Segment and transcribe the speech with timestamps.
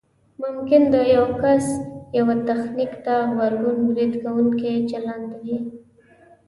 [0.43, 1.65] ممکن د یو کس
[2.17, 5.57] یوه تخنیک ته غبرګون برید کوونکی چلند وي